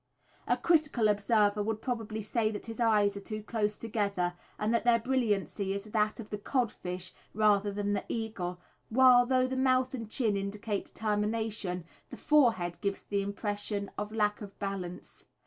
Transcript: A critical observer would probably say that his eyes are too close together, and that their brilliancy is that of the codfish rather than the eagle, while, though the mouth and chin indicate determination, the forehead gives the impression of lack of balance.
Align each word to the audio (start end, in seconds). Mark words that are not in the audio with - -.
A 0.47 0.57
critical 0.57 1.07
observer 1.09 1.61
would 1.61 1.79
probably 1.79 2.23
say 2.23 2.49
that 2.49 2.65
his 2.65 2.79
eyes 2.79 3.15
are 3.15 3.19
too 3.21 3.43
close 3.43 3.77
together, 3.77 4.33
and 4.57 4.73
that 4.73 4.83
their 4.83 4.97
brilliancy 4.97 5.73
is 5.75 5.83
that 5.83 6.19
of 6.19 6.31
the 6.31 6.39
codfish 6.39 7.13
rather 7.35 7.71
than 7.71 7.93
the 7.93 8.03
eagle, 8.09 8.59
while, 8.89 9.27
though 9.27 9.45
the 9.45 9.55
mouth 9.55 9.93
and 9.93 10.09
chin 10.09 10.35
indicate 10.35 10.85
determination, 10.85 11.85
the 12.09 12.17
forehead 12.17 12.81
gives 12.81 13.03
the 13.03 13.21
impression 13.21 13.91
of 13.95 14.11
lack 14.11 14.41
of 14.41 14.57
balance. 14.57 15.25